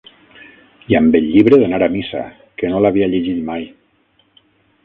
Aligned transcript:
I 0.93 0.97
amb 0.99 1.17
el 1.19 1.27
llibre 1.33 1.59
d'anar 1.63 1.81
a 1.87 1.91
missa, 1.97 2.23
que 2.63 2.73
no 2.73 2.81
l'havia 2.87 3.11
llegit 3.15 3.47
mai 3.51 3.69